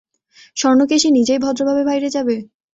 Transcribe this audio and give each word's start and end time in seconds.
স্বর্ণকেশী, 0.57 1.07
নিজেই 1.11 1.39
ভদ্রভাবে 1.39 1.83
বাইরে 1.89 2.07
যাবে? 2.15 2.35